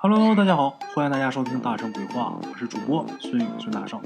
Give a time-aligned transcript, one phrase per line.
[0.00, 4.00] Hello，大家好，欢迎大家收听《大圣鬼话》，我是主播孙宇孙大圣，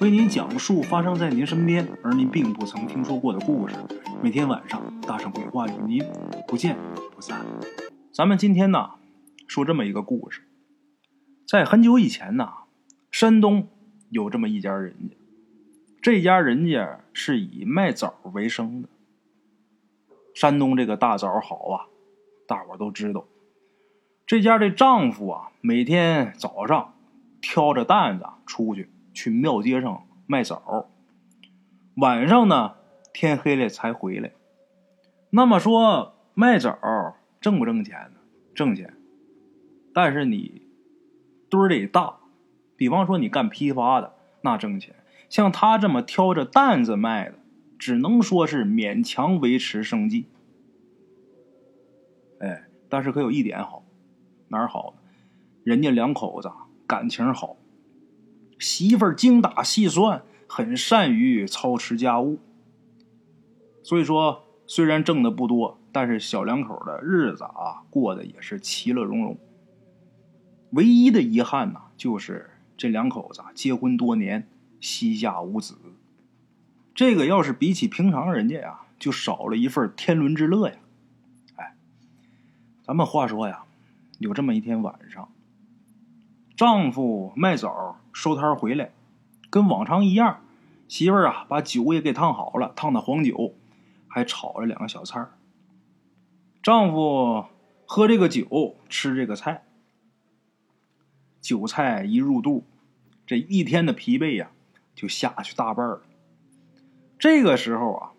[0.00, 3.76] 为您讲述发生在您身边而您并不曾听说过的故事。
[4.20, 6.02] 每天晚上，大圣鬼话与您
[6.48, 6.76] 不见
[7.14, 7.46] 不散。
[8.12, 8.94] 咱们今天呢，
[9.46, 10.40] 说这么一个故事，
[11.46, 12.48] 在很久以前呢，
[13.12, 13.68] 山东
[14.10, 15.16] 有这么一家人家，
[16.02, 18.88] 这家人家是以卖枣为生的。
[20.34, 21.86] 山东这个大枣好啊，
[22.48, 23.24] 大伙都知道。
[24.26, 26.94] 这家的丈夫啊，每天早上
[27.40, 30.88] 挑着担子出去去庙街上卖枣，
[31.94, 32.74] 晚上呢
[33.14, 34.32] 天黑了才回来。
[35.30, 36.76] 那么说卖枣
[37.40, 38.20] 挣不挣钱呢？
[38.52, 38.94] 挣钱，
[39.94, 40.62] 但是你
[41.48, 42.16] 堆儿得大。
[42.74, 44.92] 比方说你干批发的，那挣钱；
[45.30, 47.38] 像他这么挑着担子卖的，
[47.78, 50.26] 只能说是勉强维持生计。
[52.40, 53.84] 哎，但是可有一点好。
[54.48, 54.94] 哪儿好？
[55.64, 56.52] 人家两口子
[56.86, 57.56] 感情好，
[58.60, 62.38] 媳妇儿精打细算，很善于操持家务。
[63.82, 69.36] 所以说，虽然挣的不多，但是小两口的日子啊，过得也是其乐融融。
[70.70, 74.46] 唯一的遗憾呢，就是这两口子结婚多年，
[74.80, 75.74] 膝下无子。
[76.94, 80.76] 这个要是比起平常人家呀，就少了一份天伦之乐呀。
[81.56, 81.74] 哎，
[82.84, 83.64] 咱们话说呀。
[84.18, 85.30] 有这么一天晚上，
[86.56, 88.92] 丈夫卖枣收摊回来，
[89.50, 90.40] 跟往常一样，
[90.88, 93.54] 媳妇儿啊把酒也给烫好了，烫的黄酒，
[94.08, 95.26] 还炒了两个小菜
[96.62, 97.44] 丈夫
[97.84, 99.64] 喝这个酒，吃这个菜，
[101.40, 102.64] 酒菜一入肚，
[103.26, 104.50] 这一天的疲惫呀
[104.94, 106.02] 就下去大半了。
[107.18, 108.12] 这个时候啊，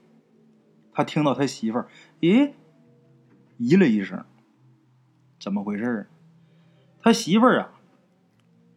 [0.94, 1.88] 他听到他媳妇儿
[2.22, 2.54] 咦
[3.60, 4.24] 咦了一声。
[5.40, 6.08] 怎么回事
[7.02, 7.70] 他媳妇儿啊，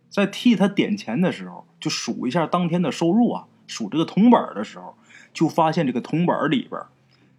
[0.08, 4.96] 在替他点钱的时候，就数一下当天的收入啊，数这个铜板的时候，
[5.32, 6.80] 就发现这个铜板里边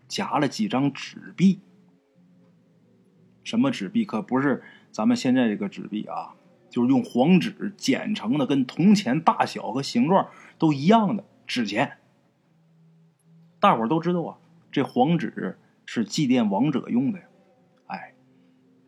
[0.08, 1.60] 夹了几张纸币。
[3.44, 4.06] 什么纸币？
[4.06, 6.36] 可不是咱们现在这个纸币啊，
[6.70, 10.28] 就是用黄纸剪成的，跟铜钱大小和形状
[10.58, 11.98] 都一样的纸钱。
[13.60, 14.38] 大伙儿都知道啊，
[14.72, 17.26] 这黄纸是祭奠亡者用的呀。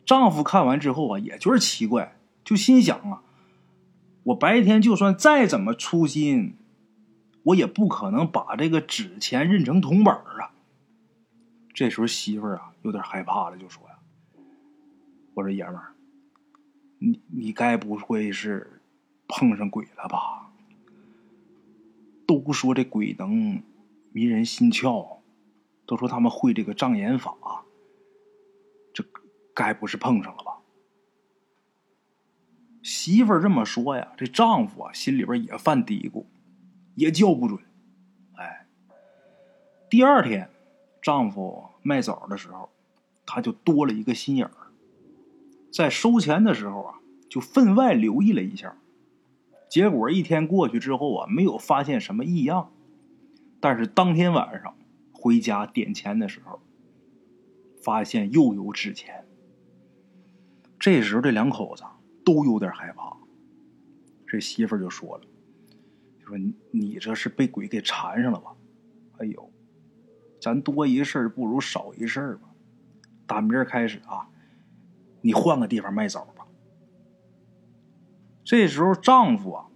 [0.05, 3.23] 丈夫看完之后啊，也觉得奇怪，就心想啊，
[4.23, 6.57] 我白天就算再怎么粗心，
[7.43, 10.51] 我也不可能把这个纸钱认成铜板啊。
[11.73, 13.95] 这时候媳妇儿啊有点害怕了，就说呀
[15.33, 15.93] ：“我说爷们儿，
[16.99, 18.81] 你你该不会是
[19.27, 20.51] 碰上鬼了吧？
[22.27, 23.63] 都说这鬼能
[24.11, 25.19] 迷人心窍，
[25.85, 27.33] 都说他们会这个障眼法。”
[29.53, 30.59] 该不是碰上了吧？
[32.81, 36.25] 媳妇这么说呀，这丈夫啊心里边也犯嘀咕，
[36.95, 37.61] 也叫不准。
[38.35, 38.67] 哎，
[39.89, 40.49] 第二天，
[41.01, 42.69] 丈夫卖枣的时候，
[43.25, 44.67] 他就多了一个心眼儿，
[45.71, 46.99] 在收钱的时候啊，
[47.29, 48.75] 就分外留意了一下。
[49.69, 52.71] 结果一天过去之后啊，没有发现什么异样，
[53.61, 54.75] 但是当天晚上
[55.13, 56.59] 回家点钱的时候，
[57.81, 59.25] 发现又有纸钱。
[60.83, 61.85] 这时候，这两口子
[62.25, 63.15] 都有点害怕。
[64.27, 65.23] 这媳妇就说了
[66.19, 66.37] ：“就说
[66.71, 68.53] 你这是被鬼给缠上了吧？
[69.17, 69.49] 哎呦，
[70.41, 72.49] 咱多一事不如少一事吧。
[73.25, 74.27] 打明儿开始啊，
[75.21, 76.45] 你换个地方卖枣吧。”
[78.43, 79.67] 这时候，丈夫啊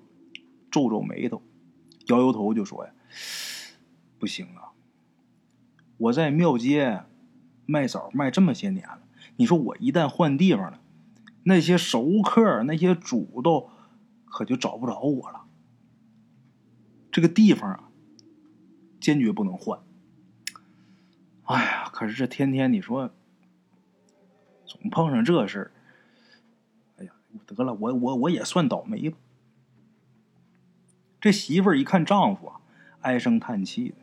[0.69, 1.41] 皱皱眉头，
[2.07, 2.91] 摇摇头就说：“呀，
[4.19, 4.75] 不行啊，
[5.95, 7.03] 我在庙街
[7.65, 9.03] 卖枣卖这么些年了，
[9.37, 10.81] 你说我一旦换地方了。”
[11.47, 13.69] 那些熟客、那些主都
[14.25, 15.45] 可就找不着我了。
[17.09, 17.89] 这个地方啊，
[18.99, 19.79] 坚决不能换。
[21.43, 23.11] 哎呀，可是这天天你说，
[24.65, 25.71] 总碰上这事儿。
[26.97, 27.13] 哎呀，
[27.45, 29.17] 得了，我我我也算倒霉吧。
[31.21, 32.59] 这媳妇儿一看丈夫啊，
[32.99, 33.95] 唉声叹气的，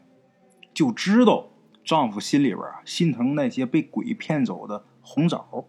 [0.73, 1.51] 就知道
[1.85, 5.69] 丈夫心里边啊心疼那些被鬼骗走的红枣。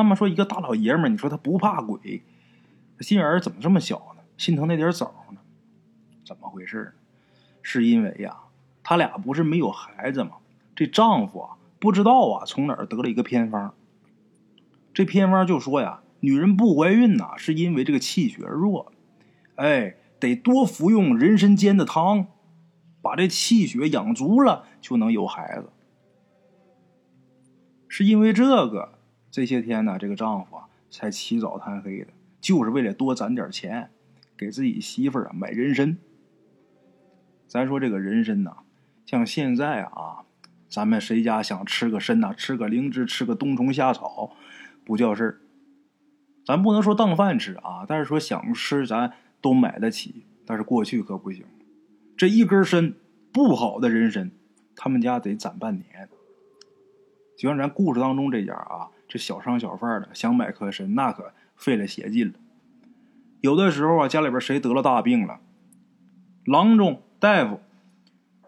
[0.00, 2.22] 那么说，一个大老爷们儿，你说他不怕鬼，
[3.00, 4.22] 心眼儿怎么这么小呢？
[4.38, 5.40] 心疼那点枣呢？
[6.24, 6.94] 怎么回事？
[7.60, 8.34] 是因为呀，
[8.82, 10.36] 他俩不是没有孩子吗？
[10.74, 13.74] 这丈夫啊，不知道啊，从哪儿得了一个偏方。
[14.94, 18.90] 这偏方就说呀，女人不怀孕呐，是因为这个气血弱，
[19.56, 22.26] 哎，得多服用人参煎的汤，
[23.02, 25.68] 把这气血养足了，就能有孩子。
[27.86, 28.94] 是因为这个。
[29.30, 32.08] 这些天呢，这个丈夫啊，才起早贪黑的，
[32.40, 33.90] 就是为了多攒点钱，
[34.36, 35.96] 给自己媳妇儿啊买人参。
[37.46, 38.58] 咱说这个人参呐，
[39.06, 40.24] 像现在啊，
[40.68, 44.36] 咱们谁家想吃个参呐，吃个灵芝，吃个冬虫夏草，
[44.84, 45.40] 不叫事。
[46.44, 50.24] 咱不能说当饭吃啊，但是说想吃，咱都买得起。
[50.44, 51.44] 但是过去可不行，
[52.16, 52.92] 这一根参
[53.32, 54.32] 不好的人参，
[54.74, 56.08] 他们家得攒半年。
[57.38, 62.34] 就像咱故事当中这家啊，这小商小贩的想买颗参，那可费了血劲了。
[63.40, 65.40] 有的时候啊，家里边谁得了大病了，
[66.44, 67.60] 郎中大夫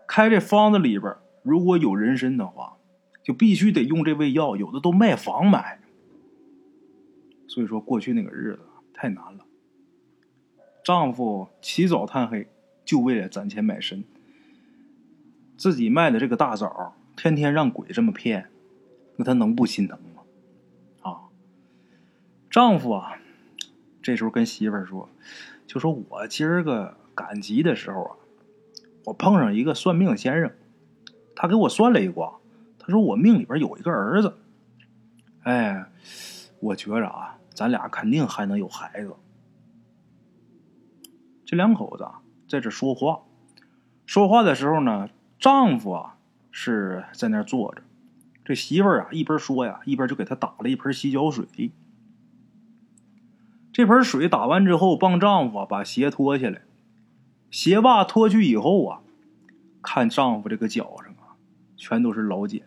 [0.07, 1.13] 开这方子里边
[1.43, 2.77] 如果有人参的话，
[3.25, 5.81] 就必须得用这味药，有的都卖房买。
[7.49, 8.61] 所以说，过去那个日子
[8.95, 9.45] 太难了。
[10.85, 12.47] 丈夫起早贪黑，
[12.85, 14.05] 就为了攒钱买参。
[15.57, 18.51] 自己卖的这个大枣，天天让鬼这么骗，
[19.17, 20.12] 那他能不心疼吗？
[22.53, 23.17] 丈夫啊，
[24.03, 25.09] 这时候跟媳妇儿说
[25.67, 28.17] ：“就说我今儿个赶集的时候啊，
[29.07, 30.53] 我碰上一个算命先生，
[31.35, 32.35] 他给我算了一卦，
[32.79, 34.37] 他说我命里边有一个儿子。
[35.45, 35.87] 哎，
[36.61, 39.15] 我觉着啊，咱俩肯定还能有孩子。”
[41.47, 42.07] 这两口子
[42.47, 43.23] 在这说话，
[44.05, 45.09] 说话的时候呢，
[45.39, 46.19] 丈夫啊
[46.51, 47.81] 是在那坐着，
[48.45, 51.47] 这媳妇儿啊一边说呀，一边就给他打了一盆洗脚水。
[53.73, 56.61] 这盆水打完之后，帮丈夫把鞋脱下来，
[57.51, 59.01] 鞋袜脱去以后啊，
[59.81, 61.41] 看丈夫这个脚上啊，
[61.77, 62.63] 全都是老茧。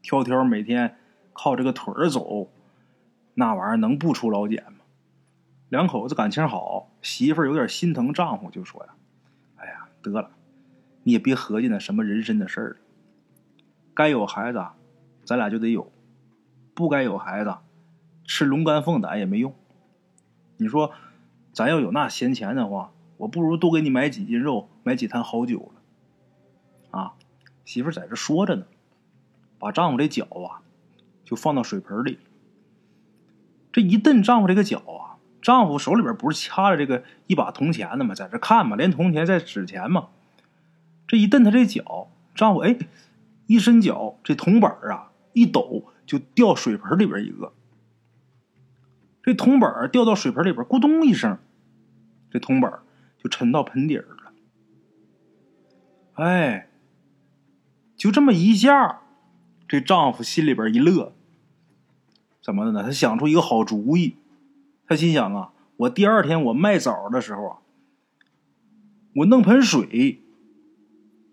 [0.00, 0.96] 条条每天
[1.34, 2.50] 靠这个腿儿走，
[3.34, 4.78] 那玩意儿能不出老茧吗？
[5.68, 8.94] 两口子感情好，媳妇儿有点心疼丈夫，就说呀
[9.56, 10.30] ：“哎呀，得了，
[11.02, 12.76] 你也别合计那什么人参的事儿了。
[13.92, 14.66] 该有孩子，
[15.24, 15.92] 咱俩就得有；
[16.74, 17.56] 不该有孩子，
[18.24, 19.54] 吃龙肝凤胆也没用。
[20.62, 20.92] 你说，
[21.52, 26.98] 咱要有那闲钱的话，我不如多给你买几斤肉，买几坛好酒了。
[26.98, 27.14] 啊，
[27.64, 28.64] 媳妇在这说着呢，
[29.58, 30.62] 把丈夫这脚啊，
[31.24, 32.18] 就放到水盆里。
[33.72, 35.10] 这一蹬丈夫这个脚啊。”
[35.42, 38.14] 丈夫手里边不是掐着这个一把铜钱呢吗？
[38.14, 40.10] 在这看嘛，连铜钱在纸钱嘛。
[41.08, 42.78] 这一蹬他这脚，丈夫哎，
[43.48, 47.52] 一伸脚，这铜板啊一抖就掉水盆里边一个。
[49.22, 51.38] 这铜板掉到水盆里边，咕咚一声，
[52.30, 52.80] 这铜板
[53.18, 54.32] 就沉到盆底儿了。
[56.14, 56.68] 哎，
[57.96, 59.02] 就这么一下，
[59.68, 61.14] 这丈夫心里边一乐，
[62.42, 62.82] 怎么的呢？
[62.82, 64.16] 他想出一个好主意。
[64.88, 67.58] 他心想啊，我第二天我卖枣的时候啊，
[69.14, 70.20] 我弄盆水，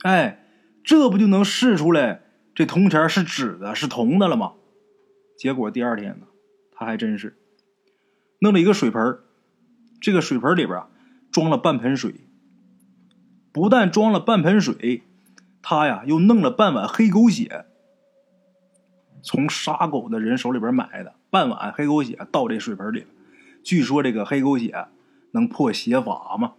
[0.03, 0.45] 哎，
[0.83, 2.21] 这不就能试出来
[2.53, 4.53] 这铜钱是纸的，是铜的了吗？
[5.35, 6.27] 结果第二天呢，
[6.71, 7.38] 他还真是
[8.39, 9.19] 弄了一个水盆
[10.01, 10.88] 这个水盆里边啊
[11.31, 12.15] 装了半盆水，
[13.51, 15.03] 不但装了半盆水，
[15.62, 17.65] 他呀又弄了半碗黑狗血，
[19.21, 23.06] 从杀狗的人手里边买的半碗黑狗血倒这水盆里。
[23.62, 24.88] 据说这个黑狗血
[25.31, 26.53] 能破邪法吗？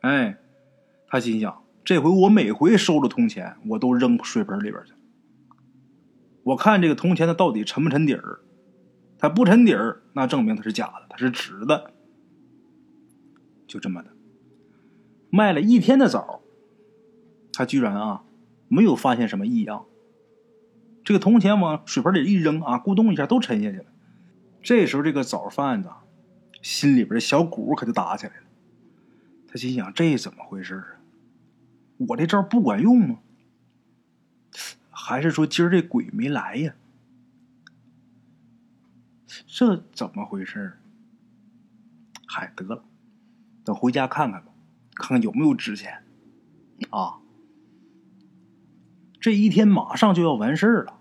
[0.00, 0.38] 哎，
[1.06, 4.92] 他心想：这回我每回收了铜钱，我都扔水盆里边去。
[6.42, 8.40] 我看这个铜钱它到底沉不沉底儿？
[9.18, 11.92] 它不沉底儿，那证明它是假的，它是直的。
[13.66, 14.10] 就这么的，
[15.30, 16.42] 卖了一天的枣，
[17.52, 18.24] 他居然啊
[18.68, 19.86] 没有发现什么异样。
[21.02, 23.86] 这个铜钱往水盆里一扔啊，咕咚一下都沉下去了。
[24.62, 25.90] 这时候，这个枣贩子
[26.62, 28.42] 心里边小鼓可就打起来了。
[29.48, 31.00] 他心想：这怎么回事啊？
[32.08, 33.18] 我这招不管用吗？
[34.90, 36.74] 还是说今儿这鬼没来呀？
[39.46, 40.78] 这怎么回事？
[42.26, 42.84] 嗨，得了，
[43.64, 44.52] 等回家看看吧，
[44.94, 46.04] 看看有没有值钱
[46.90, 47.18] 啊。
[49.20, 51.00] 这一天马上就要完事儿了。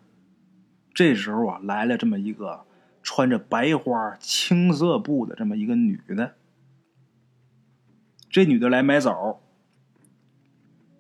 [0.94, 2.66] 这时候啊，来了这么一个。
[3.08, 6.34] 穿着白花青色布的这么一个女的，
[8.32, 9.44] 这女的来买枣。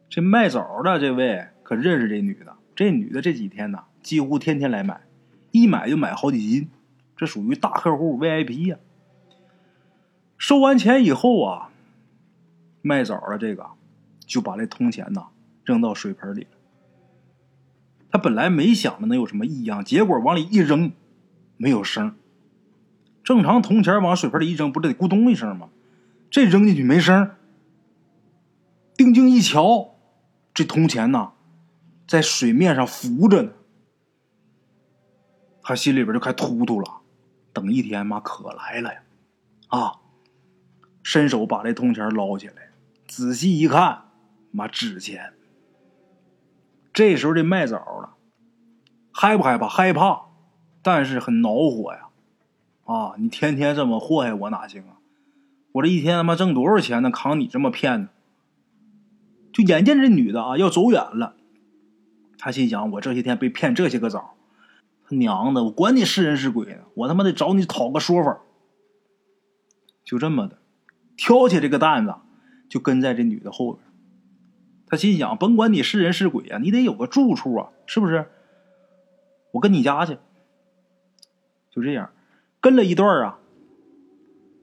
[0.08, 5.02] 这卖枣的这位可认识这女的，这女的这几天呢，几乎天天来买，
[5.50, 6.70] 一买就买好几斤，
[7.16, 8.78] 这属于大客户 VIP 呀。
[10.38, 11.72] 收完钱以后啊，
[12.82, 13.66] 卖枣的这个
[14.26, 15.28] 就把这铜钱呐
[15.64, 16.48] 扔到水盆里。
[18.12, 20.92] 他本来没想着能有什么异样，结果往里一扔。
[21.58, 22.18] 没有声
[23.24, 25.70] 正常铜钱往水盆里一扔，不得咕咚一声吗？
[26.30, 27.32] 这扔进去没声
[28.98, 29.96] 定睛一瞧，
[30.54, 31.32] 这铜钱呐，
[32.06, 33.52] 在水面上浮着呢。
[35.64, 37.02] 他心里边就开突突了。
[37.56, 39.02] 等一天妈可来了呀！
[39.70, 39.94] 啊，
[41.02, 42.72] 伸手把这铜钱捞起来，
[43.08, 44.10] 仔细一看，
[44.52, 45.32] 妈纸钱。
[46.94, 48.10] 这时候这卖枣的
[49.14, 49.70] 害不害怕？
[49.70, 50.26] 害怕，
[50.82, 52.10] 但是很恼火呀！
[52.84, 55.00] 啊，你天天这么祸害我哪行啊？
[55.72, 57.10] 我这一天他妈挣多少钱呢？
[57.10, 58.10] 扛你这么骗呢？
[59.54, 61.38] 就眼见这女的啊要走远了，
[62.38, 64.36] 他心想：我这些天被骗这些个枣，
[65.08, 68.42] 他娘的，我管你是人是鬼呢，我他妈得找你讨个说法。
[70.04, 70.58] 就这么的，
[71.16, 72.16] 挑起这个担子，
[72.70, 73.86] 就跟在这女的后边。
[74.88, 78.28] 他心想：甭管你是人是鬼啊，你得有个住处啊，是不是？
[79.52, 80.18] 我跟你家去。
[81.72, 82.12] 就这样，
[82.62, 83.40] 跟了一段啊，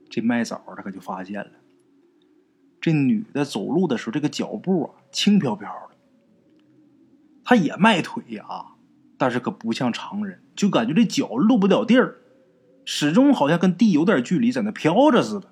[0.09, 1.51] 这卖枣的可就发现了。
[2.81, 5.95] 这女的走路的时候，这个脚步啊轻飘飘的。
[7.43, 8.72] 她也迈腿呀，
[9.23, 12.17] 但是可不像常人，就感觉这脚落不了地儿，
[12.83, 15.47] 始终好像跟地有点距离，在那飘着似的。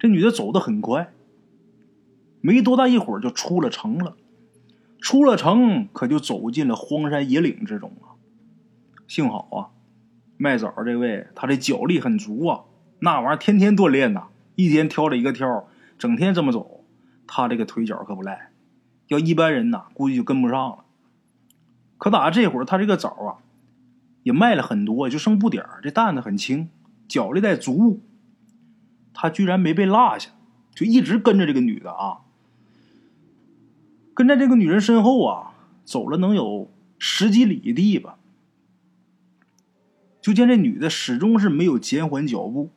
[0.00, 1.12] 这女的走得很快，
[2.40, 4.16] 没多大一会儿就出了城了。
[5.00, 8.18] 出了城，可就走进了荒山野岭之中啊。
[9.06, 9.70] 幸好啊，
[10.38, 12.62] 卖枣这位他这脚力很足啊，
[12.98, 14.26] 那玩意儿天天锻炼呐。
[14.56, 15.68] 一天挑了一个挑，
[15.98, 16.84] 整天这么走，
[17.28, 18.50] 他这个腿脚可不赖。
[19.06, 20.84] 要一般人呐，估计就跟不上了。
[21.98, 23.42] 可打这会儿，他这个枣啊，
[24.22, 25.80] 也卖了很多，就剩不点儿。
[25.82, 26.70] 这担子很轻，
[27.08, 28.00] 脚力带足，
[29.12, 30.30] 他居然没被落下，
[30.74, 32.20] 就一直跟着这个女的啊。
[34.14, 38.16] 跟在这个女人身后啊，走了能有十几里地吧。
[40.20, 42.70] 就见这女的始终是没有减缓脚步。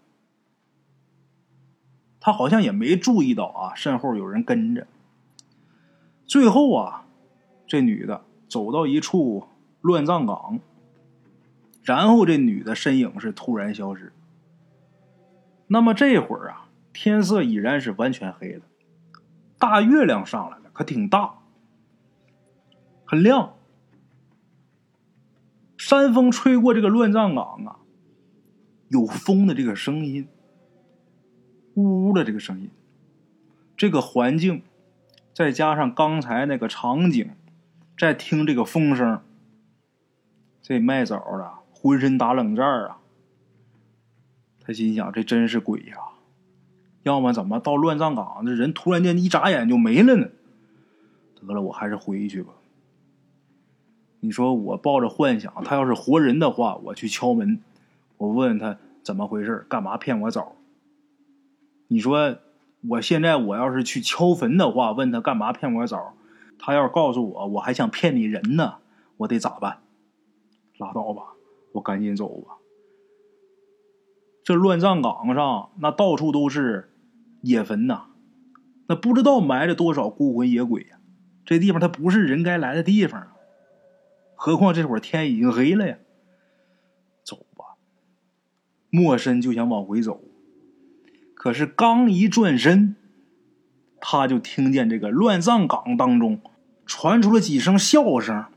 [2.20, 4.88] 他好像也没注意到啊，身后有人跟着。
[6.26, 7.06] 最后啊，
[7.68, 9.48] 这女的走到一处
[9.80, 10.60] 乱葬岗，
[11.84, 14.12] 然后这女的身影是突然消失。
[15.68, 18.66] 那么这会儿啊，天色已然是完全黑了，
[19.58, 21.36] 大月亮上来了，可挺大，
[23.06, 23.54] 很亮。
[25.78, 27.80] 山风吹过这个乱葬岗啊，
[28.90, 30.28] 有风的这个声音。
[31.76, 32.70] 呜呜的这个声音，
[33.78, 34.62] 这个环境，
[35.34, 37.32] 再加上刚才那个场景，
[38.02, 39.22] 再听这个风声，
[40.60, 42.98] 这卖枣的浑身打冷战啊！
[44.60, 45.98] 他心想：这真是鬼呀！
[47.04, 50.30] 要么怎么到乱葬岗，这人突然间一眨眼就没了呢？
[51.36, 52.54] 得了，我还是回去吧。
[54.22, 57.62] 你说我抱着幻想，他要是活人的话，我去敲门，
[58.18, 60.56] 我问问他怎么回事，干嘛骗我枣？
[61.88, 62.40] 你说，
[62.90, 66.16] 我现在我要是去敲坟的话，问他干嘛骗我枣？
[66.64, 68.76] 他要是告诉我，我还想骗你人呢，
[69.18, 69.82] 我得咋办？
[70.78, 71.34] 拉倒吧，
[71.74, 72.58] 我赶紧走吧。
[74.44, 76.94] 这乱葬岗上那到处都是
[77.42, 78.06] 野坟呐，
[78.88, 81.00] 那不知道埋着多少孤魂野鬼呀。
[81.44, 83.36] 这地方它不是人该来的地方啊。
[84.36, 85.98] 何况这会儿天已经黑了呀。
[87.24, 87.76] 走吧，
[88.92, 90.22] 莫深就想往回走。
[91.34, 92.96] 可是刚一转身，
[94.00, 96.40] 他就听见这个乱葬岗当中
[96.94, 98.48] 传出了几声笑声。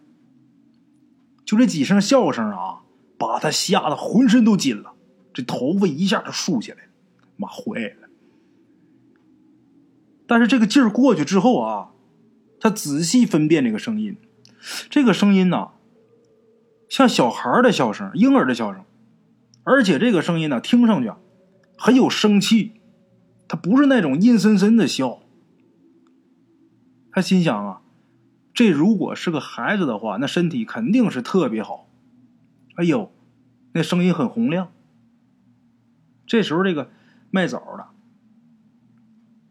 [1.45, 2.83] 就这几声笑声啊，
[3.17, 4.95] 把他吓得浑身都紧了，
[5.33, 6.91] 这头发一下就竖起来了。
[7.37, 8.09] 妈坏了！
[10.27, 11.91] 但是这个劲儿过去之后啊，
[12.59, 14.17] 他仔细分辨这个声音，
[14.91, 15.69] 这个声音呢，
[16.89, 18.85] 像小孩的笑声，婴儿的笑声，
[19.63, 21.19] 而且这个声音呢，听上去啊。
[21.79, 22.81] 很有生气，
[23.47, 25.21] 他不是那种阴森森的笑。
[27.13, 27.83] 他心想啊，
[28.55, 31.89] 这如果是个孩子的话，那身体肯定是特别好。
[32.77, 33.13] 哎呦，
[33.73, 34.71] 那声音很洪亮。
[36.27, 36.91] 这时候，这个
[37.31, 37.89] 卖枣的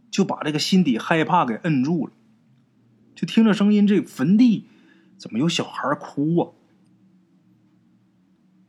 [0.10, 2.13] 就把这个心底害怕给摁住了，
[3.13, 4.65] 就听着声音，这坟地
[5.17, 6.51] 怎么有小孩哭啊？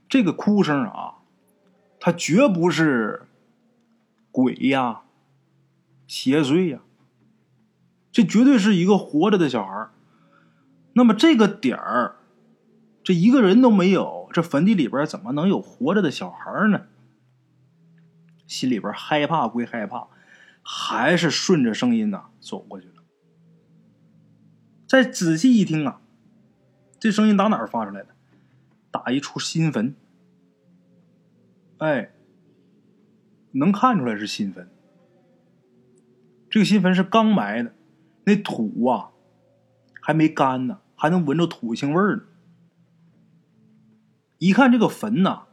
[0.09, 1.19] 这个哭声啊，
[1.99, 3.23] 他绝不是。
[4.31, 5.03] 鬼呀，
[6.09, 6.81] 邪祟呀，
[8.11, 9.91] 这绝对是一个活着的小孩
[10.95, 12.17] 那么这个点儿，
[13.03, 16.87] 这一个人都没有，这坟地里边怎么能有活着的小孩呢？
[18.47, 20.09] 心里边害怕归害怕，
[20.63, 22.95] 还是顺着声音呐走过去了。
[24.87, 26.01] 再仔细一听啊，
[26.99, 28.09] 这声音打哪儿发出来的？
[28.91, 29.95] 打一处新坟。
[31.79, 32.11] 哎。
[33.57, 34.69] 能看出来是新坟，
[36.51, 37.73] 这个新坟是刚埋的，
[38.25, 39.13] 那土啊
[40.01, 42.23] 还没干呢，还能闻着土腥味儿呢。
[44.39, 45.45] 一看这个坟呐，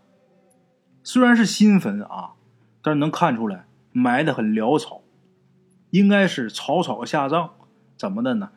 [1.03, 2.33] 虽然是新坟啊，
[2.81, 5.01] 但是能看出来埋的很潦草，
[5.91, 7.51] 应该是草草下葬。
[7.95, 8.51] 怎么的呢？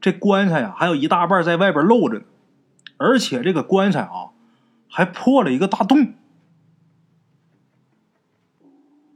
[0.00, 2.24] 这棺材呀，还有一大半在外边露着呢，
[2.96, 4.30] 而且这个棺材啊，
[4.88, 6.14] 还破了一个大洞。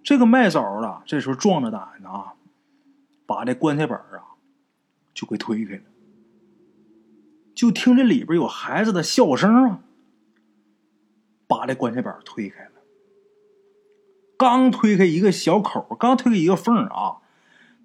[0.02, 2.34] 这个卖枣的这时候壮着胆子啊，
[3.26, 4.36] 把这棺材板啊
[5.14, 5.82] 就给推开了。
[7.60, 9.80] 就听这里边有孩子的笑声啊，
[11.46, 12.70] 把这棺材板推开了。
[14.38, 17.18] 刚推开一个小口，刚推开一个缝啊，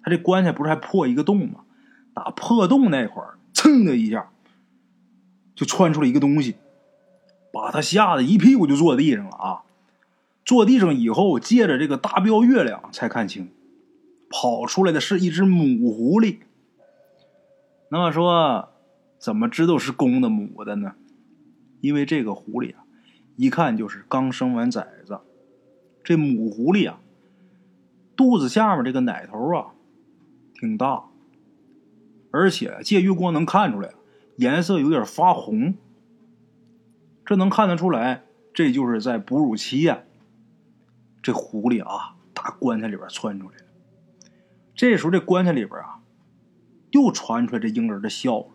[0.02, 1.66] 他这棺材不是还破一个洞吗？
[2.14, 4.30] 打破洞那块儿，噌的一下，
[5.54, 6.56] 就窜出了一个东西，
[7.52, 9.64] 把他吓得一屁股就坐地上了啊！
[10.42, 13.52] 坐地上以后，借着这个大标月亮才看清，
[14.30, 16.38] 跑出来的是一只母狐狸。
[17.90, 18.72] 那么说。
[19.18, 20.94] 怎么知道是公的母的呢？
[21.80, 22.84] 因为这个狐狸啊，
[23.36, 25.20] 一看就是刚生完崽子。
[26.02, 27.00] 这母狐狸啊，
[28.14, 29.74] 肚子下面这个奶头啊，
[30.54, 31.04] 挺大，
[32.30, 33.92] 而且借月光能看出来，
[34.36, 35.74] 颜色有点发红。
[37.24, 38.22] 这能看得出来，
[38.54, 40.02] 这就是在哺乳期呀。
[41.20, 43.64] 这狐狸啊，打棺材里边窜出来了。
[44.74, 46.00] 这时候，这棺材里边啊，
[46.92, 48.46] 又传出来这婴儿的笑了。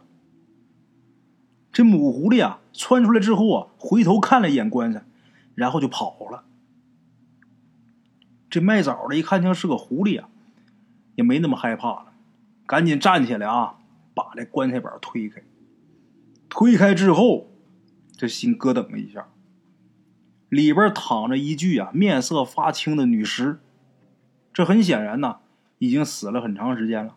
[1.71, 5.03] 这母狐狸啊，窜出来之后啊，回头看了一眼棺材，
[5.55, 6.43] 然后就跑了。
[8.49, 10.27] 这卖枣的一看见是个狐狸啊，
[11.15, 12.13] 也没那么害怕了，
[12.65, 13.75] 赶紧站起来啊，
[14.13, 15.41] 把这棺材板推开。
[16.49, 17.47] 推开之后，
[18.17, 19.29] 这心咯噔了一下，
[20.49, 23.61] 里边躺着一具啊面色发青的女尸，
[24.51, 25.37] 这很显然呐，
[25.77, 27.15] 已经死了很长时间了。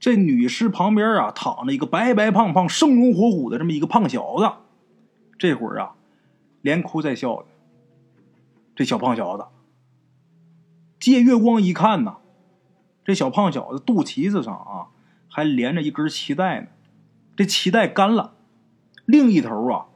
[0.00, 4.50] 这女尸旁边啊，躺着一个白白胖胖、生龙活虎的这么一个胖小子，
[5.38, 5.94] 这会儿啊，
[6.62, 7.46] 连哭带笑的。
[8.74, 9.44] 这小胖小子
[10.98, 12.16] 借月光一看呐，
[13.04, 14.88] 这小胖小子肚脐子上啊，
[15.28, 16.68] 还连着一根脐带呢，
[17.36, 18.34] 这脐带干了，
[19.04, 19.86] 另一头啊，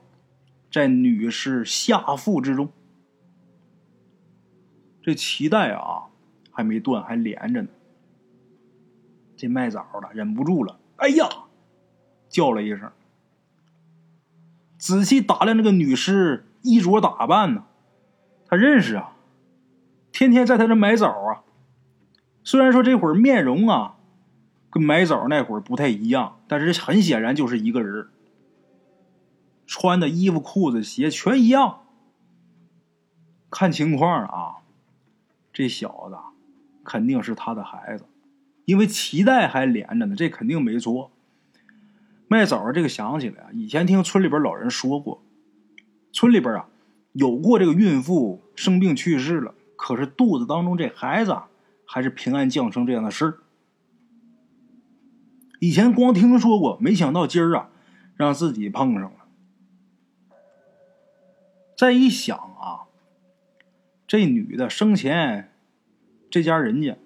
[0.70, 2.68] 在女尸下腹之中，
[5.02, 6.08] 这脐带啊
[6.50, 7.68] 还没断，还连着呢。
[9.36, 11.28] 这卖枣的忍不住了，哎呀，
[12.28, 12.90] 叫了一声。
[14.78, 17.64] 仔细打量这个女尸衣着打扮呢，
[18.46, 19.16] 他认识啊，
[20.12, 21.42] 天天在他这买枣啊。
[22.42, 23.96] 虽然说这会儿面容啊，
[24.70, 28.08] 跟买枣那会儿不太一样，但是很显然就是一个人。
[29.66, 31.80] 穿的衣服、裤子、鞋全一样。
[33.50, 34.56] 看情况啊，
[35.54, 36.18] 这小子
[36.84, 38.04] 肯定是他的孩子。
[38.64, 41.10] 因为脐带还连着呢，这肯定没错。
[42.26, 45.22] 卖枣这个想起来啊，以前听村里边老人说过，
[46.12, 46.68] 村里边啊
[47.12, 51.36] 有过这个孕妇生病去世了，可是肚子当中这孩子
[51.86, 53.38] 还是平安降生这样的事儿。
[55.60, 57.68] 以前光听说过，没想到今儿啊
[58.16, 59.26] 让自己碰上了。
[61.76, 62.88] 再一想啊，
[64.06, 65.52] 这女的生前
[66.30, 66.96] 这家人家。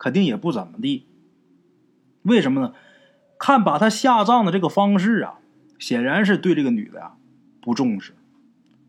[0.00, 1.06] 肯定也不怎么地，
[2.22, 2.72] 为什么呢？
[3.38, 5.38] 看把他下葬的这个方式啊，
[5.78, 7.16] 显然是对这个女的呀
[7.60, 8.14] 不重视，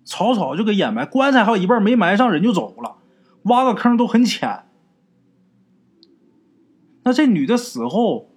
[0.06, 2.95] 草草就给掩埋，棺材还有一半没埋上，人就走了，
[3.43, 4.63] 挖个坑都很浅。
[7.04, 8.30] 那这女的死后，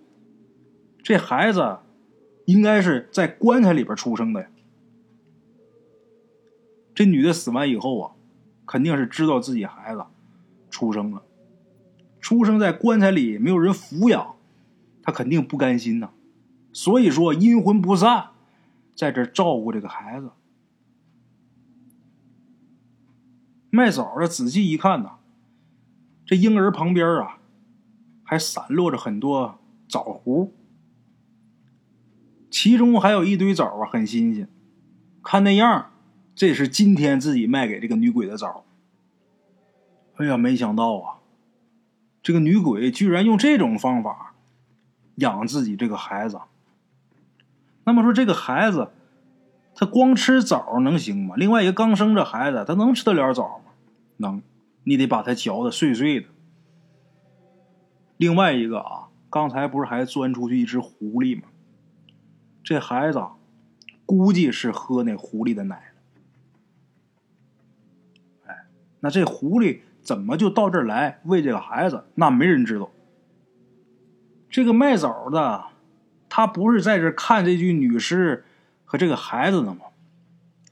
[1.03, 1.79] 这孩子
[2.47, 4.49] 应该是在棺材里边出生的呀。
[6.95, 8.13] 这女的死完以后啊，
[8.67, 10.05] 肯定是知道自己孩子
[10.71, 11.24] 出生了。
[12.25, 14.37] 出生在棺材里，没有人抚养，
[15.03, 16.09] 他肯定不甘心呐。
[16.73, 18.29] 所以说阴魂不散，
[18.97, 20.31] 在这照顾这个孩子。
[23.69, 25.17] 卖枣的仔细一看呐，
[26.25, 27.41] 这婴儿旁边啊，
[28.23, 30.49] 还散落着很多枣核，
[32.51, 34.49] 其中还有一堆枣啊，很新鲜。
[35.23, 35.91] 看那样，
[36.35, 38.65] 这是今天自己卖给这个女鬼的枣。
[40.17, 41.19] 哎呀，没想到啊！
[42.25, 44.35] 这个女鬼居然用这种方法
[45.17, 46.41] 养自己这个孩子，
[47.85, 48.91] 那么说这个孩子
[49.75, 51.35] 他光吃枣能行吗？
[51.37, 53.73] 另外一个刚生这孩子，他能吃得了枣吗？
[54.17, 54.43] 能，
[54.85, 56.29] 你得把它嚼的碎碎的。
[58.17, 61.49] 另外一个啊，刚才不是还钻出去一只狐狸吗？
[62.63, 63.23] 这孩子
[64.07, 65.93] 估计是喝那狐狸的奶
[68.47, 68.65] 哎，
[69.01, 69.81] 那这狐狸。
[70.05, 72.05] 怎么就到这儿来喂这个孩子？
[72.15, 72.91] 那没人知道。
[74.51, 75.65] 这个卖枣的，
[76.29, 78.45] 他不是在这看这具女尸
[78.85, 79.87] 和这个孩子呢吗。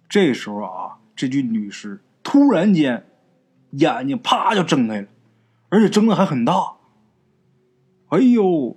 [0.09, 3.07] 这时候啊，这具女尸突然间
[3.71, 5.09] 眼睛啪就睁开了，
[5.71, 6.75] 而且睁的还很大。
[8.11, 8.77] 哎呦，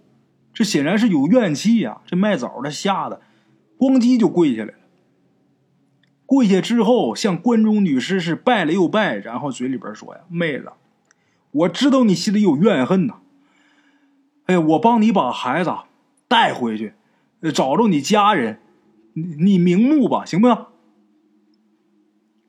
[0.53, 2.01] 这显然是有怨气呀！
[2.05, 3.21] 这卖枣的吓得
[3.77, 4.79] 咣叽就跪下来了。
[6.25, 10.71] 跪下之后，向关中女尸是拜了又拜，然后嘴里边说：“呀，妹子，
[11.51, 13.19] 我知道你心里有怨恨呐。
[14.45, 15.71] 哎，我帮你把孩子
[16.27, 16.93] 带回去，
[17.53, 18.59] 找着你家人，
[19.13, 20.65] 你你瞑目吧，行不行？”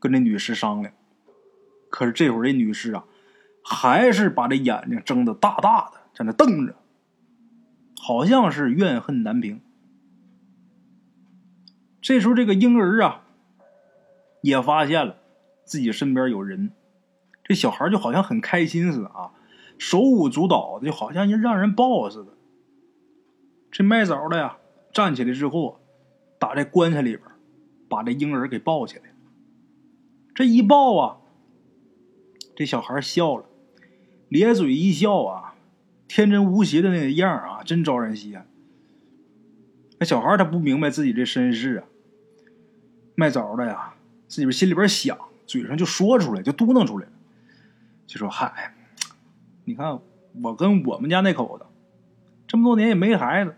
[0.01, 0.93] 跟这女尸商量，
[1.91, 3.05] 可是这会儿这女尸啊，
[3.65, 6.77] 还是把这眼睛睁得大大的，在那瞪着，
[7.99, 9.61] 好像是怨恨难平。
[12.01, 13.23] 这时候，这个婴儿啊，
[14.47, 15.17] 也发现了
[15.65, 16.71] 自己身边有人，
[17.43, 19.33] 这小孩就好像很开心似的啊，
[19.77, 22.33] 手舞足蹈的，就好像让人抱似的。
[23.73, 24.59] 这卖枣的呀，
[24.93, 25.81] 站起来之后，
[26.39, 27.23] 打在棺材里边，
[27.89, 29.03] 把这婴儿给抱起来。
[30.33, 31.19] 这一抱啊，
[32.55, 33.47] 这小孩笑了，
[34.29, 35.55] 咧嘴一笑啊，
[36.07, 38.47] 天真无邪的那个样啊，真招人稀罕。
[39.99, 41.85] 那小孩他不明白自己这身世啊，
[43.17, 43.95] 卖枣的呀，
[44.29, 47.13] 自己心里边想，嘴上就说出来，就嘟囔出来了，
[48.07, 48.75] 就说：“嗨，
[49.65, 50.01] 你看
[50.43, 51.67] 我跟我们家那口子
[52.47, 53.57] 这么多年也没孩子，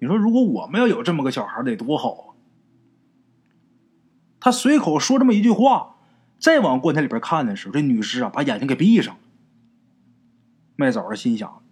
[0.00, 2.24] 你说如果我们要有这么个小孩得多好啊！”
[4.40, 5.90] 他随口说这么一句话。
[6.36, 9.20] 再往棺材里边看的时候，这女尸啊把眼睛给闭上了。
[10.76, 11.62] 麦枣儿心想：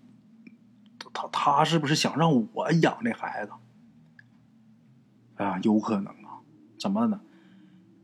[1.13, 3.53] 他他是不是想让我养这孩子？
[5.35, 6.41] 啊，有可能啊。
[6.81, 7.21] 怎么呢？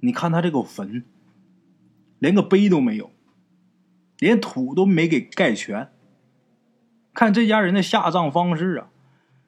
[0.00, 1.04] 你看他这个坟，
[2.18, 3.10] 连个碑都没有，
[4.18, 5.90] 连土都没给盖全。
[7.12, 8.90] 看这家人的下葬方式啊，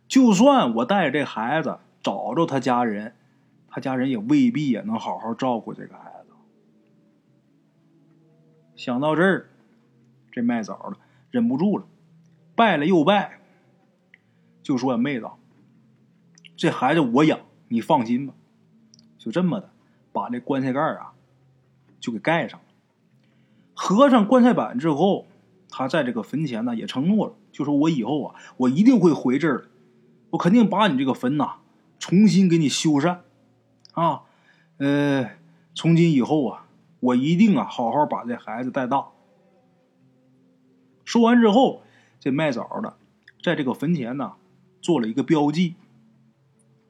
[0.09, 3.15] 就算我带着这孩子找着他家人，
[3.69, 6.33] 他家人也未必也能好好照顾这个孩子。
[8.75, 9.51] 想到这儿，
[10.33, 10.97] 这卖枣的
[11.31, 11.87] 忍不住了，
[12.57, 13.39] 拜了又拜，
[14.63, 15.31] 就说：“妹子，
[16.57, 18.35] 这孩子我养，你放心吧。”
[19.19, 19.71] 就这么的，
[20.13, 21.13] 把这棺材盖啊
[22.01, 22.67] 就给盖上了。
[23.75, 25.27] 合上棺材板之后，
[25.69, 29.69] 他在这个坟前呢也承诺了，就说我以后啊，我一定会回这儿，
[30.31, 31.57] 我肯定把你这个坟呐
[31.99, 33.19] 重新给你修缮
[33.93, 34.23] 啊，
[34.79, 35.31] 呃，
[35.75, 36.67] 从今以后啊。
[37.03, 39.07] 我一定啊，好好把这孩子带大。
[41.03, 41.81] 说完之后，
[42.19, 42.95] 这卖枣的
[43.43, 44.35] 在这个坟前呢
[44.83, 45.77] 做了一个标记。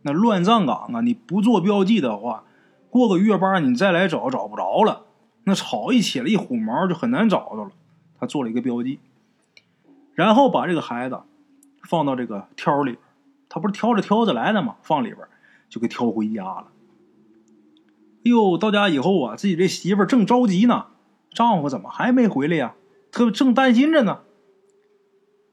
[0.02, 2.42] 那乱葬岗啊，你不做标记的话，
[2.90, 5.06] 过个月八你再来找找不着了。
[5.44, 7.70] 那草一起来一虎毛就很难找着了。
[8.18, 8.98] 他做了一个标记，
[10.14, 11.20] 然后把这个孩子
[11.82, 12.98] 放到这个挑里，
[13.48, 14.76] 他不是挑着挑着来的吗？
[14.82, 15.26] 放里边
[15.70, 16.66] 就给挑回家了。
[18.18, 20.88] 哎呦，到家以后啊，自己这媳妇正着急呢，
[21.30, 22.74] 丈夫怎么还没回来呀？
[23.10, 24.20] 特别正担心着呢。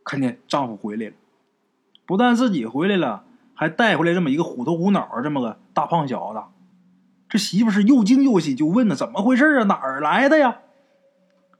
[0.03, 1.13] 看见丈夫回来了，
[2.05, 3.23] 不但自己回来了，
[3.53, 6.41] 还带回来这么一个虎头虎脑这么个大胖小子。
[7.29, 9.63] 这媳妇是又惊又喜，就问呢：“怎么回事啊？
[9.65, 10.59] 哪儿来的呀？”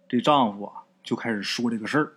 [0.08, 2.13] 这丈夫啊，就开始说这个事儿，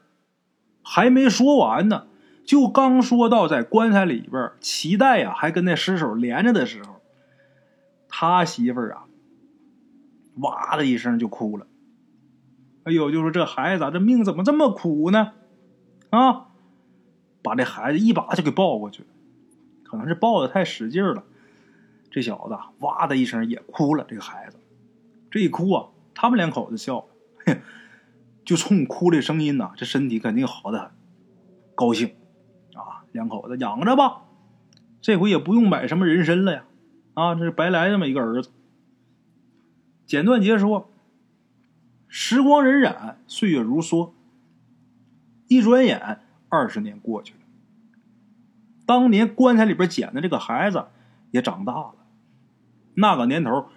[0.83, 2.07] 还没说完呢，
[2.45, 7.01] 就刚说到在棺材里边脐带呀还跟那尸首连着的时候。
[8.09, 9.05] 他媳妇儿啊，
[10.37, 11.67] 哇的一声就哭了。
[12.85, 15.33] 哎呦，就说这孩子咋这命怎么这么苦呢？
[16.11, 16.47] 啊，
[17.43, 19.09] 把这孩子一把就给抱过去了。
[19.85, 21.25] 可能是抱的太使劲了，
[22.11, 24.05] 这小子哇的一声也哭了。
[24.09, 24.59] 这个孩子
[25.31, 27.07] 这一哭啊，他们两口子笑
[27.47, 27.57] 了，
[28.45, 30.91] 就冲哭的声音呐，这身体肯定好的很，
[31.75, 32.15] 高兴
[32.75, 34.23] 啊，两口子养着吧，
[35.01, 36.65] 这回也不用买什么人参了呀。
[37.15, 38.51] 啊，这是白来这么一个儿子。
[40.07, 40.91] 简短截说，
[42.09, 44.11] 时光荏苒，岁月如梭，
[45.47, 47.41] 一转眼二十年过去了。
[48.87, 50.87] 当年棺材里边捡的这个孩子
[51.31, 51.95] 也长大了，
[52.95, 53.69] 那个年头，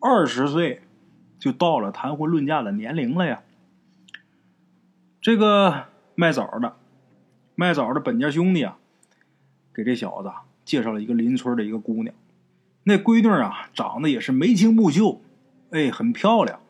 [0.00, 0.82] 二十岁
[1.38, 3.42] 就到了谈婚论嫁的年龄了呀。
[5.20, 6.76] 这个卖枣的，
[7.54, 8.78] 卖枣的本家兄弟啊，
[9.74, 10.30] 给这小子
[10.64, 12.14] 介绍了一个邻村的一个姑娘。
[12.84, 15.20] 那闺女啊，长得也是眉清目秀，
[15.70, 16.60] 哎，很漂亮。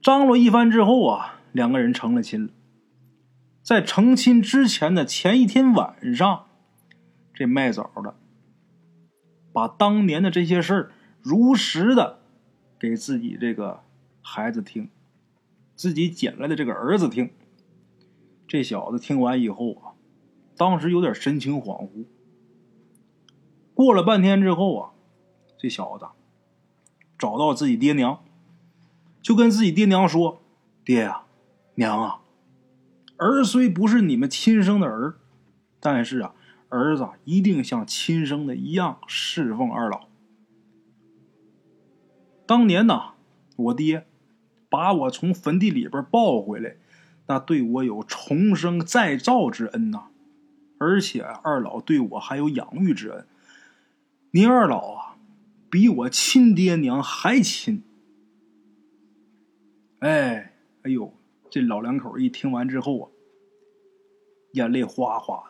[0.00, 2.52] 张罗一番之后啊，两个人成了亲了。
[3.62, 6.46] 在成亲之前的前一天晚上，
[7.34, 8.14] 这卖枣的
[9.52, 12.20] 把当年的这些事儿如实的
[12.78, 13.82] 给自己这个
[14.22, 14.90] 孩子听，
[15.74, 17.30] 自己捡来的这个儿子听。
[18.46, 19.94] 这小子听完以后啊，
[20.56, 22.06] 当时有点神情恍惚。
[23.74, 24.90] 过了半天之后啊，
[25.56, 26.06] 这小子
[27.18, 28.22] 找到自己爹娘，
[29.22, 30.42] 就跟自己爹娘说
[30.84, 31.22] ：“爹呀，
[31.76, 32.20] 娘啊，
[33.16, 35.18] 儿虽不是你们亲生的儿，
[35.78, 36.34] 但是啊，
[36.70, 40.08] 儿子一定像亲生的一样侍奉二老。
[42.46, 43.12] 当年呐，
[43.56, 44.06] 我爹
[44.68, 46.76] 把我从坟地里边抱回来，
[47.26, 50.06] 那对我有重生再造之恩呐。”
[50.82, 53.26] 而且二老对我还有养育之恩，
[54.30, 55.16] 您二老啊，
[55.68, 57.82] 比我亲爹娘还亲。
[59.98, 61.12] 哎，哎呦，
[61.50, 63.10] 这老两口一听完之后啊，
[64.54, 65.49] 眼泪哗哗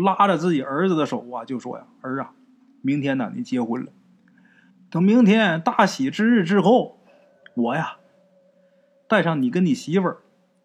[0.00, 2.32] 拉着自己儿子的手啊，就说呀：“儿啊，
[2.82, 3.92] 明天呢，你结婚了，
[4.90, 6.98] 等明天大喜之日之后，
[7.54, 7.98] 我呀，
[9.06, 10.18] 带上你跟你媳妇儿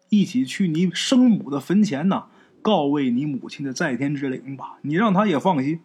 [0.08, 2.26] 一起去你生母的坟前呢。”
[2.62, 5.78] 告慰你母亲的在天之灵吧，你让他也放心，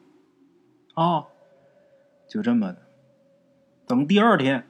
[0.96, 1.26] 啊，
[2.28, 2.80] 就这么的。
[3.86, 4.66] 等第二天，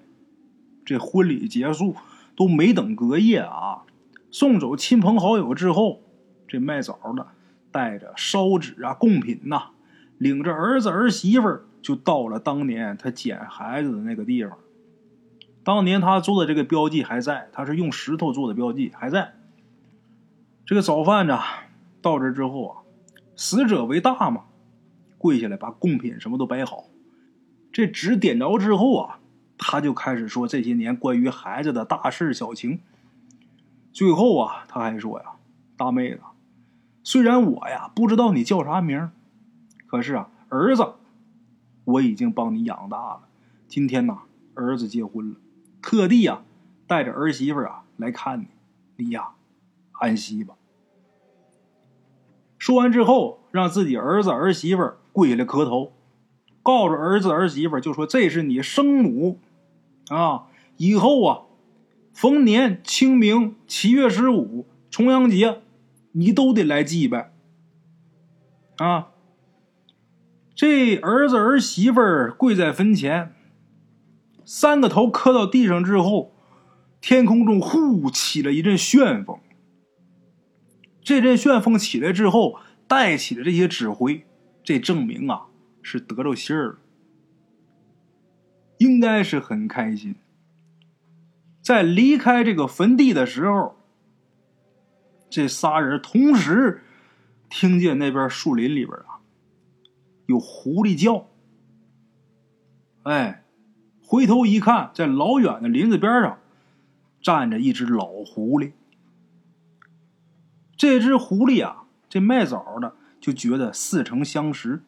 [0.84, 1.96] 这婚礼结束，
[2.36, 3.84] 都没等隔夜啊，
[4.30, 6.02] 送走亲朋好友之后，
[6.50, 7.28] 这卖枣的
[7.72, 9.70] 带着烧纸啊、贡品呐，
[10.18, 14.58] 领着儿子儿媳妇儿就到了当年他捡孩子的那个地方。
[15.64, 19.34] 当年他做的这个标记还在，他是用石头做的标记还在。
[20.66, 21.40] 这个早饭呢？
[22.02, 22.78] 到这之后啊，
[23.36, 24.46] 死者为大嘛，
[25.18, 26.86] 跪下来把贡品什么都摆好。
[27.72, 29.20] 这纸点着之后啊，
[29.58, 32.80] 他就开始说这些年关于孩子的大事小情。
[33.94, 35.34] 最后啊，他还说呀
[35.78, 36.22] ：“大妹子，
[37.04, 39.10] 虽然我呀不知道你叫啥名，
[39.88, 40.94] 可是啊，儿子
[41.86, 43.22] 我已经帮你养大了。
[43.68, 44.20] 今天呐，
[44.54, 45.36] 儿子结婚了，
[45.82, 46.44] 特地呀
[46.88, 48.48] 带着儿媳妇啊来看你，
[48.98, 49.30] 你呀
[49.94, 50.56] 安息吧。”
[52.60, 55.94] 说完之后，让自己儿子儿媳妇跪下来磕头，
[56.62, 59.40] 告诉儿子儿媳妇就说：“这是你生母，
[60.10, 60.46] 啊，
[60.78, 61.42] 以后啊，
[62.14, 65.62] 逢年清明、七月十五、重阳节，
[66.12, 67.34] 你都得来祭拜。”
[68.78, 69.12] 啊，
[70.56, 72.02] 这儿子儿媳妇
[72.38, 73.34] 跪在坟前，
[74.44, 76.34] 三个头磕到地上之后，
[77.00, 79.40] 天空中呼起了一阵旋风。
[81.04, 84.26] 这阵旋风起来之后，带起的这些指挥，
[84.64, 85.48] 这证明啊
[85.82, 86.80] 是得着信儿了，
[88.78, 90.16] 应该是很开心。
[91.62, 93.76] 在离开这个坟地的时候，
[95.32, 96.84] 这仨人同时
[97.50, 99.22] 听见那边树林里边啊
[100.26, 101.30] 有狐狸叫。
[103.04, 103.44] 哎，
[104.04, 106.38] 回头一看，在老远的林子边上
[107.22, 108.74] 站着一只老狐狸。
[110.76, 114.84] 这只狐狸啊，这卖枣的就觉得似曾相识。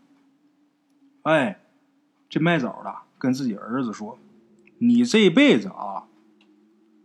[1.24, 1.62] 哎，
[2.30, 4.20] 这卖枣的跟自己儿子说
[4.80, 6.08] ：“你这辈子啊，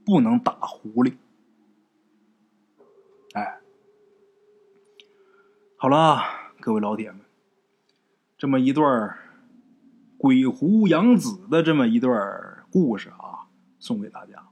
[0.04, 1.14] 不能打狐狸。”
[3.34, 3.60] 哎，
[5.80, 6.24] 好了，
[6.58, 7.20] 各位老铁们，
[8.36, 9.16] 这么一段
[10.16, 12.12] 鬼狐养子的这么一段
[12.68, 13.46] 故事啊，
[13.78, 14.48] 送给大家。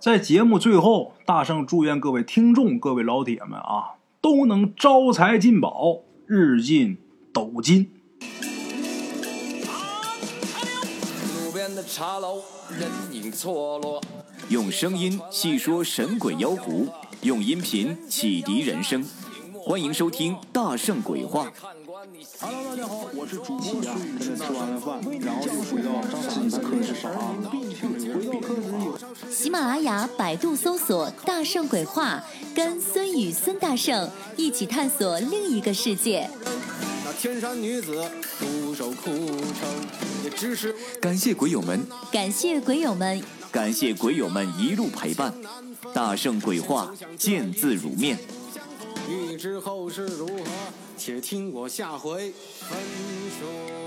[0.00, 6.98] 在节目最后，大圣祝愿各位听众、各位老铁们啊，都能招财进宝，日进
[7.32, 7.88] 斗金。
[11.44, 12.42] 路边的茶楼，
[12.76, 14.02] 人影错落。
[14.48, 16.88] 用声音细说神鬼妖狐，
[17.22, 19.06] 用音频启迪人生。
[19.66, 21.44] 欢迎收听《大圣鬼话》。
[22.38, 24.36] Hello，大家好，我是主播孙宇。
[24.36, 27.34] 吃完了饭，然后就回到自己的课室上啊。
[29.28, 32.22] 喜马拉雅、百度搜索“大圣鬼话”，
[32.54, 36.30] 跟孙宇、孙大圣一起探索另一个世界。
[37.04, 39.68] 那天山女子独守枯城，
[40.22, 45.34] 也只是感谢鬼友们，感谢鬼友们，感谢鬼友们一路陪伴。
[45.92, 48.16] 大圣鬼话，见字如面。
[49.08, 50.44] 欲知后事如何，
[50.98, 52.78] 且听我下回分
[53.38, 53.85] 说。